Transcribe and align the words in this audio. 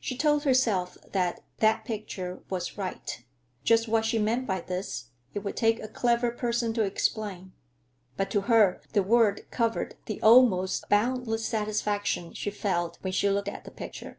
She 0.00 0.16
told 0.16 0.42
herself 0.42 0.98
that 1.12 1.44
that 1.58 1.84
picture 1.84 2.40
was 2.50 2.76
"right." 2.76 3.24
Just 3.62 3.86
what 3.86 4.04
she 4.04 4.18
meant 4.18 4.48
by 4.48 4.60
this, 4.60 5.10
it 5.32 5.44
would 5.44 5.56
take 5.56 5.78
a 5.78 5.86
clever 5.86 6.32
person 6.32 6.72
to 6.74 6.82
explain. 6.82 7.52
But 8.16 8.32
to 8.32 8.40
her 8.50 8.80
the 8.94 9.02
word 9.04 9.46
covered 9.52 9.94
the 10.06 10.20
almost 10.22 10.88
boundless 10.88 11.46
satisfaction 11.46 12.32
she 12.34 12.50
felt 12.50 12.98
when 13.02 13.12
she 13.12 13.30
looked 13.30 13.46
at 13.46 13.62
the 13.62 13.70
picture. 13.70 14.18